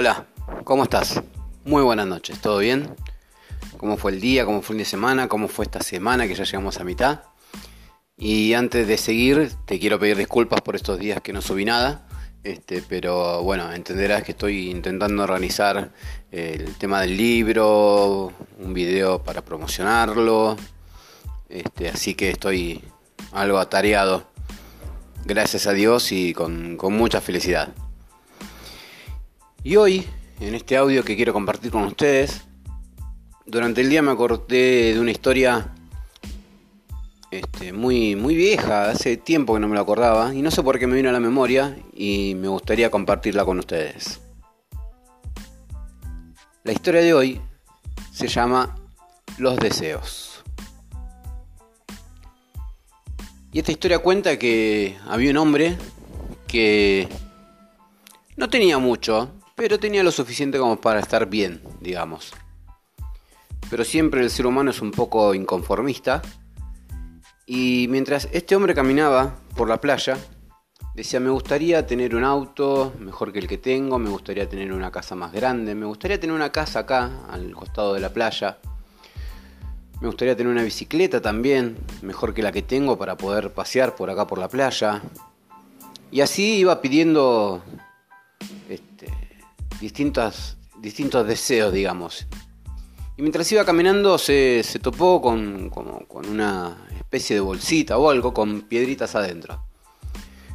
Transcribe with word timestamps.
Hola, 0.00 0.26
¿cómo 0.62 0.84
estás? 0.84 1.20
Muy 1.64 1.82
buenas 1.82 2.06
noches, 2.06 2.40
¿todo 2.40 2.58
bien? 2.58 2.94
¿Cómo 3.78 3.96
fue 3.96 4.12
el 4.12 4.20
día? 4.20 4.44
¿Cómo 4.44 4.62
fue 4.62 4.74
el 4.74 4.76
fin 4.76 4.78
de 4.78 4.84
semana? 4.84 5.26
¿Cómo 5.26 5.48
fue 5.48 5.64
esta 5.64 5.80
semana 5.80 6.28
que 6.28 6.36
ya 6.36 6.44
llegamos 6.44 6.78
a 6.78 6.84
mitad? 6.84 7.22
Y 8.16 8.54
antes 8.54 8.86
de 8.86 8.96
seguir, 8.96 9.50
te 9.64 9.80
quiero 9.80 9.98
pedir 9.98 10.16
disculpas 10.16 10.60
por 10.60 10.76
estos 10.76 11.00
días 11.00 11.20
que 11.20 11.32
no 11.32 11.42
subí 11.42 11.64
nada. 11.64 12.06
Este, 12.44 12.80
pero 12.88 13.42
bueno, 13.42 13.72
entenderás 13.72 14.22
que 14.22 14.30
estoy 14.30 14.70
intentando 14.70 15.20
organizar 15.24 15.90
el 16.30 16.76
tema 16.76 17.00
del 17.00 17.16
libro, 17.16 18.32
un 18.60 18.72
video 18.72 19.24
para 19.24 19.44
promocionarlo. 19.44 20.56
Este, 21.48 21.88
así 21.88 22.14
que 22.14 22.30
estoy 22.30 22.84
algo 23.32 23.58
atareado. 23.58 24.28
Gracias 25.24 25.66
a 25.66 25.72
Dios 25.72 26.12
y 26.12 26.34
con, 26.34 26.76
con 26.76 26.92
mucha 26.92 27.20
felicidad. 27.20 27.74
Y 29.64 29.74
hoy, 29.74 30.06
en 30.38 30.54
este 30.54 30.76
audio 30.76 31.02
que 31.02 31.16
quiero 31.16 31.32
compartir 31.32 31.72
con 31.72 31.82
ustedes, 31.82 32.42
durante 33.44 33.80
el 33.80 33.90
día 33.90 34.02
me 34.02 34.12
acordé 34.12 34.94
de 34.94 35.00
una 35.00 35.10
historia 35.10 35.74
este, 37.32 37.72
muy, 37.72 38.14
muy 38.14 38.36
vieja, 38.36 38.88
hace 38.88 39.16
tiempo 39.16 39.54
que 39.54 39.60
no 39.60 39.66
me 39.66 39.74
lo 39.74 39.80
acordaba, 39.80 40.32
y 40.32 40.42
no 40.42 40.52
sé 40.52 40.62
por 40.62 40.78
qué 40.78 40.86
me 40.86 40.94
vino 40.94 41.08
a 41.08 41.12
la 41.12 41.18
memoria 41.18 41.76
y 41.92 42.36
me 42.36 42.46
gustaría 42.46 42.88
compartirla 42.88 43.44
con 43.44 43.58
ustedes. 43.58 44.20
La 46.62 46.72
historia 46.72 47.00
de 47.00 47.12
hoy 47.12 47.40
se 48.12 48.28
llama 48.28 48.76
Los 49.38 49.56
deseos. 49.56 50.44
Y 53.52 53.58
esta 53.58 53.72
historia 53.72 53.98
cuenta 53.98 54.38
que 54.38 54.96
había 55.08 55.32
un 55.32 55.38
hombre 55.38 55.76
que 56.46 57.08
no 58.36 58.48
tenía 58.48 58.78
mucho, 58.78 59.32
pero 59.58 59.80
tenía 59.80 60.04
lo 60.04 60.12
suficiente 60.12 60.56
como 60.56 60.80
para 60.80 61.00
estar 61.00 61.28
bien, 61.28 61.60
digamos. 61.80 62.32
Pero 63.68 63.84
siempre 63.84 64.20
el 64.20 64.30
ser 64.30 64.46
humano 64.46 64.70
es 64.70 64.80
un 64.80 64.92
poco 64.92 65.34
inconformista 65.34 66.22
y 67.44 67.88
mientras 67.90 68.28
este 68.30 68.54
hombre 68.54 68.72
caminaba 68.72 69.34
por 69.56 69.68
la 69.68 69.80
playa, 69.80 70.16
decía, 70.94 71.18
me 71.18 71.30
gustaría 71.30 71.84
tener 71.88 72.14
un 72.14 72.22
auto 72.22 72.94
mejor 73.00 73.32
que 73.32 73.40
el 73.40 73.48
que 73.48 73.58
tengo, 73.58 73.98
me 73.98 74.10
gustaría 74.10 74.48
tener 74.48 74.72
una 74.72 74.92
casa 74.92 75.16
más 75.16 75.32
grande, 75.32 75.74
me 75.74 75.86
gustaría 75.86 76.20
tener 76.20 76.36
una 76.36 76.52
casa 76.52 76.78
acá, 76.78 77.26
al 77.28 77.50
costado 77.50 77.94
de 77.94 78.00
la 78.00 78.10
playa, 78.10 78.58
me 80.00 80.06
gustaría 80.06 80.36
tener 80.36 80.52
una 80.52 80.62
bicicleta 80.62 81.20
también, 81.20 81.76
mejor 82.02 82.32
que 82.32 82.44
la 82.44 82.52
que 82.52 82.62
tengo 82.62 82.96
para 82.96 83.16
poder 83.16 83.52
pasear 83.52 83.96
por 83.96 84.08
acá 84.08 84.24
por 84.24 84.38
la 84.38 84.48
playa. 84.48 85.02
Y 86.12 86.20
así 86.20 86.58
iba 86.58 86.80
pidiendo 86.80 87.60
este, 89.80 90.12
distintos, 90.80 91.26
deseos, 91.26 91.72
digamos. 91.72 92.26
Y 93.16 93.22
mientras 93.22 93.50
iba 93.52 93.64
caminando 93.64 94.18
se, 94.18 94.62
topó 94.80 95.20
con, 95.20 95.70
con 95.70 96.26
una 96.26 96.86
especie 96.96 97.34
de 97.34 97.40
bolsita 97.40 97.98
o 97.98 98.10
algo 98.10 98.32
con 98.32 98.62
piedritas 98.62 99.14
adentro. 99.14 99.64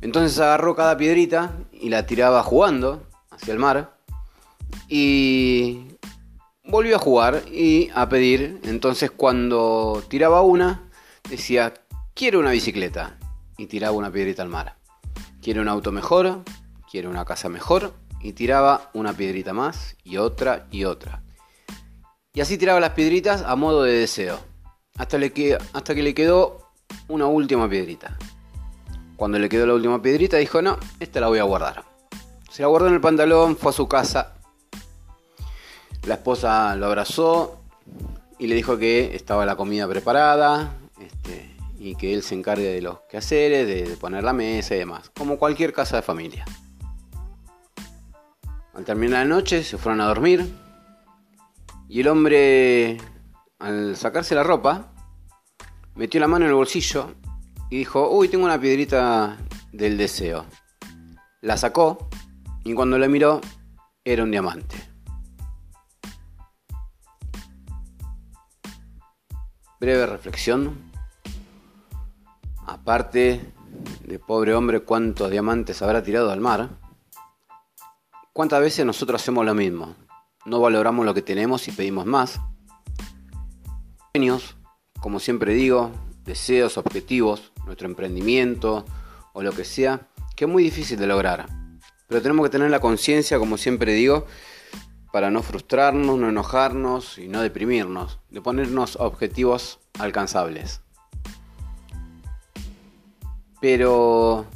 Entonces 0.00 0.38
agarró 0.38 0.76
cada 0.76 0.96
piedrita 0.96 1.56
y 1.72 1.88
la 1.88 2.06
tiraba 2.06 2.42
jugando 2.42 3.08
hacia 3.30 3.52
el 3.52 3.58
mar 3.58 3.96
y 4.88 5.86
volvió 6.64 6.96
a 6.96 6.98
jugar 6.98 7.42
y 7.50 7.88
a 7.94 8.08
pedir. 8.08 8.60
Entonces 8.64 9.10
cuando 9.10 10.04
tiraba 10.08 10.42
una 10.42 10.90
decía, 11.28 11.72
quiero 12.12 12.38
una 12.40 12.50
bicicleta 12.50 13.18
y 13.56 13.66
tiraba 13.66 13.96
una 13.96 14.12
piedrita 14.12 14.42
al 14.42 14.50
mar. 14.50 14.76
Quiero 15.40 15.62
un 15.62 15.68
auto 15.68 15.90
mejor, 15.90 16.42
quiero 16.90 17.10
una 17.10 17.24
casa 17.24 17.48
mejor 17.48 17.94
y 18.24 18.32
tiraba 18.32 18.90
una 18.94 19.12
piedrita 19.12 19.52
más 19.52 19.96
y 20.02 20.16
otra 20.16 20.66
y 20.70 20.84
otra. 20.84 21.22
Y 22.32 22.40
así 22.40 22.56
tiraba 22.56 22.80
las 22.80 22.90
piedritas 22.90 23.42
a 23.42 23.54
modo 23.54 23.82
de 23.82 23.92
deseo 23.92 24.40
hasta, 24.96 25.20
que, 25.28 25.58
hasta 25.74 25.94
que 25.94 26.02
le 26.02 26.14
quedó 26.14 26.70
una 27.06 27.26
última 27.26 27.68
piedrita. 27.68 28.16
Cuando 29.16 29.38
le 29.38 29.50
quedó 29.50 29.66
la 29.66 29.74
última 29.74 30.00
piedrita 30.00 30.38
dijo, 30.38 30.62
no, 30.62 30.78
esta 31.00 31.20
la 31.20 31.28
voy 31.28 31.38
a 31.38 31.42
guardar. 31.42 31.84
Se 32.50 32.62
la 32.62 32.68
guardó 32.68 32.88
en 32.88 32.94
el 32.94 33.00
pantalón, 33.02 33.56
fue 33.56 33.70
a 33.70 33.74
su 33.74 33.86
casa. 33.86 34.32
La 36.06 36.14
esposa 36.14 36.74
lo 36.76 36.86
abrazó 36.86 37.60
y 38.38 38.46
le 38.46 38.54
dijo 38.54 38.78
que 38.78 39.14
estaba 39.14 39.44
la 39.44 39.54
comida 39.54 39.86
preparada 39.86 40.74
este, 40.98 41.54
y 41.78 41.94
que 41.94 42.14
él 42.14 42.22
se 42.22 42.34
encargue 42.34 42.72
de 42.72 42.80
los 42.80 43.00
quehaceres, 43.02 43.66
de, 43.66 43.82
de 43.82 43.96
poner 43.98 44.24
la 44.24 44.32
mesa 44.32 44.74
y 44.74 44.78
demás, 44.78 45.10
como 45.14 45.38
cualquier 45.38 45.74
casa 45.74 45.96
de 45.96 46.02
familia. 46.02 46.46
Al 48.74 48.84
terminar 48.84 49.26
la 49.26 49.36
noche 49.36 49.62
se 49.62 49.78
fueron 49.78 50.00
a 50.00 50.06
dormir 50.06 50.52
y 51.88 52.00
el 52.00 52.08
hombre 52.08 52.98
al 53.60 53.96
sacarse 53.96 54.34
la 54.34 54.42
ropa, 54.42 54.92
metió 55.94 56.18
la 56.18 56.26
mano 56.26 56.44
en 56.44 56.50
el 56.50 56.56
bolsillo 56.56 57.14
y 57.70 57.78
dijo, 57.78 58.10
uy, 58.10 58.28
tengo 58.28 58.44
una 58.44 58.60
piedrita 58.60 59.36
del 59.72 59.96
deseo. 59.96 60.44
La 61.40 61.56
sacó 61.56 62.08
y 62.64 62.74
cuando 62.74 62.98
la 62.98 63.06
miró 63.06 63.40
era 64.04 64.24
un 64.24 64.32
diamante. 64.32 64.76
Breve 69.78 70.06
reflexión. 70.06 70.92
Aparte 72.66 73.52
de 74.04 74.18
pobre 74.18 74.54
hombre 74.54 74.80
cuántos 74.80 75.30
diamantes 75.30 75.80
habrá 75.80 76.02
tirado 76.02 76.32
al 76.32 76.40
mar, 76.40 76.70
¿cuántas 78.34 78.60
veces 78.60 78.84
nosotros 78.84 79.22
hacemos 79.22 79.46
lo 79.46 79.54
mismo? 79.54 79.94
No 80.44 80.60
valoramos 80.60 81.06
lo 81.06 81.14
que 81.14 81.22
tenemos 81.22 81.66
y 81.68 81.72
pedimos 81.72 82.04
más 82.04 82.40
sueños, 84.12 84.56
como 85.00 85.20
siempre 85.20 85.54
digo, 85.54 85.90
deseos, 86.24 86.76
objetivos, 86.76 87.52
nuestro 87.64 87.86
emprendimiento 87.88 88.84
o 89.32 89.42
lo 89.42 89.52
que 89.52 89.64
sea, 89.64 90.08
que 90.36 90.44
es 90.44 90.50
muy 90.50 90.64
difícil 90.64 90.98
de 90.98 91.06
lograr. 91.06 91.46
Pero 92.08 92.20
tenemos 92.20 92.44
que 92.44 92.50
tener 92.50 92.70
la 92.70 92.80
conciencia, 92.80 93.38
como 93.38 93.56
siempre 93.56 93.94
digo, 93.94 94.26
para 95.12 95.30
no 95.30 95.42
frustrarnos, 95.42 96.18
no 96.18 96.28
enojarnos 96.28 97.18
y 97.18 97.28
no 97.28 97.40
deprimirnos, 97.40 98.18
de 98.30 98.40
ponernos 98.40 98.96
objetivos 98.96 99.78
alcanzables. 99.98 100.80
Pero 103.60 104.46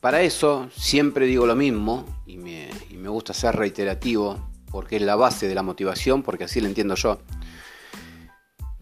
para 0.00 0.22
eso 0.22 0.68
siempre 0.74 1.26
digo 1.26 1.46
lo 1.46 1.56
mismo 1.56 2.04
y 2.26 2.36
me, 2.36 2.70
y 2.90 2.96
me 2.96 3.08
gusta 3.08 3.34
ser 3.34 3.56
reiterativo 3.56 4.38
porque 4.70 4.96
es 4.96 5.02
la 5.02 5.16
base 5.16 5.48
de 5.48 5.54
la 5.54 5.62
motivación, 5.62 6.22
porque 6.22 6.44
así 6.44 6.60
lo 6.60 6.68
entiendo 6.68 6.94
yo 6.94 7.18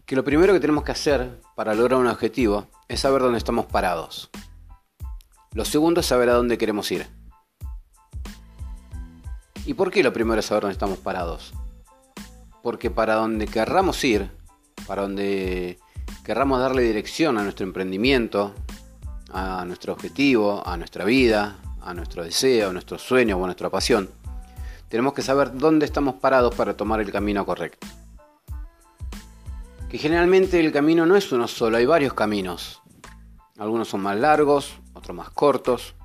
que 0.07 0.15
lo 0.15 0.23
primero 0.23 0.53
que 0.53 0.61
tenemos 0.61 0.85
que 0.85 0.93
hacer 0.93 1.41
para 1.53 1.75
lograr 1.75 1.99
un 1.99 2.07
objetivo 2.07 2.67
es 2.87 3.01
saber 3.01 3.21
dónde 3.21 3.37
estamos 3.37 3.65
parados. 3.65 4.29
Lo 5.51 5.65
segundo 5.65 5.99
es 5.99 6.05
saber 6.05 6.29
a 6.29 6.33
dónde 6.33 6.57
queremos 6.57 6.89
ir. 6.93 7.07
¿Y 9.65 9.73
por 9.73 9.91
qué 9.91 10.01
lo 10.03 10.13
primero 10.13 10.39
es 10.39 10.45
saber 10.45 10.61
dónde 10.61 10.75
estamos 10.75 10.99
parados? 10.99 11.51
Porque 12.63 12.89
para 12.89 13.15
donde 13.15 13.47
querramos 13.47 14.01
ir, 14.05 14.31
para 14.87 15.01
donde 15.01 15.77
querramos 16.23 16.61
darle 16.61 16.83
dirección 16.83 17.37
a 17.37 17.43
nuestro 17.43 17.65
emprendimiento, 17.65 18.55
a 19.31 19.65
nuestro 19.65 19.93
objetivo, 19.93 20.61
a 20.65 20.77
nuestra 20.77 21.05
vida, 21.05 21.57
a 21.81 21.93
nuestro 21.93 22.23
deseo, 22.23 22.69
a 22.69 22.73
nuestro 22.73 22.97
sueño 22.97 23.37
o 23.37 23.43
a 23.43 23.47
nuestra 23.47 23.69
pasión, 23.69 24.09
tenemos 24.89 25.13
que 25.13 25.21
saber 25.21 25.57
dónde 25.57 25.85
estamos 25.85 26.15
parados 26.15 26.55
para 26.55 26.75
tomar 26.75 27.01
el 27.01 27.11
camino 27.11 27.45
correcto 27.45 27.87
que 29.89 29.97
generalmente 29.97 30.59
el 30.59 30.71
camino 30.71 31.05
no 31.05 31.15
es 31.15 31.31
uno 31.31 31.47
solo, 31.47 31.77
hay 31.77 31.85
varios 31.85 32.13
caminos. 32.13 32.81
Algunos 33.57 33.87
son 33.87 34.01
más 34.01 34.17
largos, 34.17 34.77
otros 34.93 35.15
más 35.15 35.29
cortos. 35.29 35.95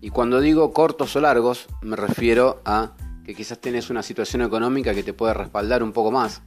Y 0.00 0.10
cuando 0.10 0.40
digo 0.40 0.72
cortos 0.72 1.14
o 1.16 1.20
largos, 1.20 1.66
me 1.82 1.96
refiero 1.96 2.62
a 2.64 2.92
que 3.24 3.34
quizás 3.34 3.60
tenés 3.60 3.90
una 3.90 4.02
situación 4.02 4.42
económica 4.42 4.94
que 4.94 5.02
te 5.02 5.12
puede 5.12 5.34
respaldar 5.34 5.82
un 5.82 5.92
poco 5.92 6.10
más. 6.10 6.42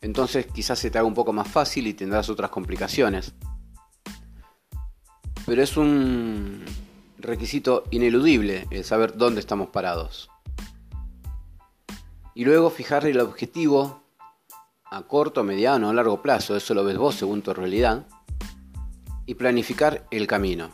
Entonces 0.00 0.46
quizás 0.46 0.78
se 0.78 0.90
te 0.90 0.98
haga 0.98 1.08
un 1.08 1.14
poco 1.14 1.32
más 1.32 1.48
fácil 1.48 1.86
y 1.86 1.94
tendrás 1.94 2.28
otras 2.28 2.50
complicaciones. 2.50 3.34
Pero 5.46 5.62
es 5.62 5.76
un 5.76 6.64
requisito 7.18 7.84
ineludible 7.90 8.66
el 8.70 8.84
saber 8.84 9.16
dónde 9.16 9.40
estamos 9.40 9.68
parados. 9.68 10.30
Y 12.34 12.44
luego 12.44 12.70
fijar 12.70 13.06
el 13.06 13.20
objetivo 13.20 14.02
a 14.84 15.02
corto, 15.02 15.44
mediano 15.44 15.88
o 15.88 15.92
largo 15.92 16.22
plazo, 16.22 16.56
eso 16.56 16.74
lo 16.74 16.84
ves 16.84 16.96
vos 16.96 17.16
según 17.16 17.42
tu 17.42 17.52
realidad, 17.52 18.06
y 19.26 19.34
planificar 19.34 20.06
el 20.10 20.26
camino. 20.26 20.70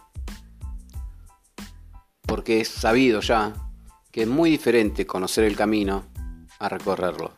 Porque 2.23 2.61
es 2.61 2.69
sabido 2.69 3.21
ya 3.21 3.55
que 4.11 4.23
es 4.23 4.29
muy 4.29 4.51
diferente 4.51 5.07
conocer 5.07 5.45
el 5.45 5.57
camino 5.57 6.07
a 6.59 6.69
recorrerlo. 6.69 7.33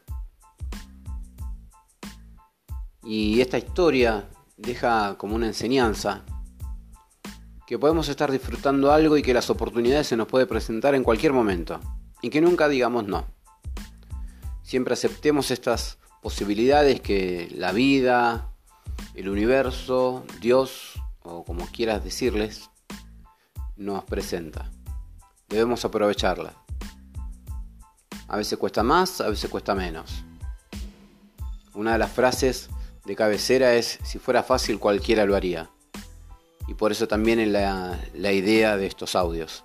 Y 3.04 3.40
esta 3.40 3.58
historia 3.58 4.28
deja 4.56 5.16
como 5.18 5.34
una 5.34 5.46
enseñanza 5.46 6.24
que 7.72 7.78
podemos 7.78 8.10
estar 8.10 8.30
disfrutando 8.30 8.92
algo 8.92 9.16
y 9.16 9.22
que 9.22 9.32
las 9.32 9.48
oportunidades 9.48 10.06
se 10.06 10.14
nos 10.14 10.28
puede 10.28 10.44
presentar 10.44 10.94
en 10.94 11.02
cualquier 11.02 11.32
momento. 11.32 11.80
y 12.20 12.28
que 12.28 12.42
nunca 12.42 12.68
digamos 12.68 13.06
no. 13.06 13.24
Siempre 14.62 14.92
aceptemos 14.92 15.50
estas 15.50 15.96
posibilidades 16.20 17.00
que 17.00 17.48
la 17.56 17.72
vida, 17.72 18.52
el 19.14 19.30
universo, 19.30 20.22
Dios 20.38 21.00
o 21.22 21.44
como 21.46 21.66
quieras 21.66 22.04
decirles, 22.04 22.68
nos 23.76 24.04
presenta. 24.04 24.70
Debemos 25.48 25.82
aprovecharla. 25.86 26.52
A 28.28 28.36
veces 28.36 28.58
cuesta 28.58 28.82
más, 28.82 29.22
a 29.22 29.30
veces 29.30 29.48
cuesta 29.48 29.74
menos. 29.74 30.22
Una 31.72 31.92
de 31.92 31.98
las 31.98 32.12
frases 32.12 32.68
de 33.06 33.16
cabecera 33.16 33.72
es, 33.76 33.98
si 34.04 34.18
fuera 34.18 34.42
fácil 34.42 34.78
cualquiera 34.78 35.24
lo 35.24 35.34
haría. 35.34 35.70
Y 36.72 36.74
por 36.74 36.90
eso 36.90 37.06
también 37.06 37.38
es 37.38 37.48
la, 37.48 38.32
idea 38.32 38.78
de 38.78 38.86
estos 38.86 39.14
audios. 39.14 39.62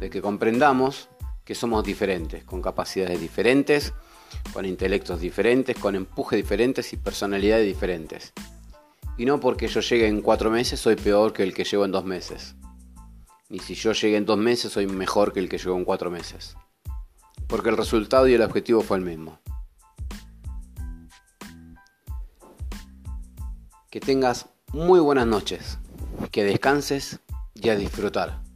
De 0.00 0.10
que 0.10 0.20
comprendamos 0.20 1.08
que 1.44 1.54
somos 1.54 1.84
diferentes, 1.84 2.42
con 2.42 2.60
capacidades 2.60 3.20
diferentes, 3.20 3.94
con 4.52 4.64
intelectos 4.64 5.20
diferentes, 5.20 5.78
con 5.78 5.94
empuje 5.94 6.34
diferentes 6.34 6.92
y 6.92 6.96
personalidades 6.96 7.64
diferentes. 7.64 8.32
Y 9.18 9.24
no 9.24 9.38
porque 9.38 9.68
yo 9.68 9.78
llegue 9.82 10.08
en 10.08 10.20
cuatro 10.20 10.50
meses 10.50 10.80
soy 10.80 10.96
peor 10.96 11.32
que 11.32 11.44
el 11.44 11.54
que 11.54 11.62
llego 11.62 11.84
en 11.84 11.92
dos 11.92 12.04
meses. 12.04 12.56
Ni 13.48 13.60
si 13.60 13.76
yo 13.76 13.92
llegué 13.92 14.16
en 14.16 14.26
dos 14.26 14.36
meses 14.36 14.72
soy 14.72 14.88
mejor 14.88 15.32
que 15.32 15.38
el 15.38 15.48
que 15.48 15.58
llegó 15.58 15.76
en 15.76 15.84
cuatro 15.84 16.10
meses. 16.10 16.56
Porque 17.46 17.68
el 17.68 17.76
resultado 17.76 18.26
y 18.26 18.34
el 18.34 18.42
objetivo 18.42 18.82
fue 18.82 18.96
el 18.96 19.04
mismo. 19.04 19.38
Que 23.92 24.00
tengas 24.00 24.48
muy 24.72 24.98
buenas 25.00 25.26
noches, 25.26 25.78
que 26.30 26.44
descanses 26.44 27.20
y 27.54 27.68
a 27.68 27.76
disfrutar. 27.76 28.49